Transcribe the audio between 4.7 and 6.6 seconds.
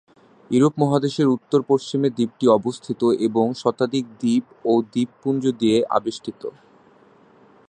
ও দ্বীপপুঞ্জ দিয়ে আবেষ্টিত।